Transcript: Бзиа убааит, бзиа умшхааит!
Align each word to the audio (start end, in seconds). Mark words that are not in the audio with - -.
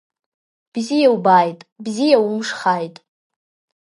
Бзиа 0.73 1.09
убааит, 1.15 1.59
бзиа 1.83 2.17
умшхааит! 2.27 2.95